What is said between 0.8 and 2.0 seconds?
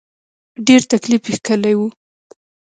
تکليف یې کشلی و.